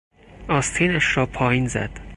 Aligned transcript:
آستینش 0.47 1.17
را 1.17 1.25
پایین 1.25 1.67
زد. 1.67 1.89